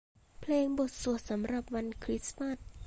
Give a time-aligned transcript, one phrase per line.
[0.41, 2.57] เพลงบทสวดสำหรับวันคริสต์มาส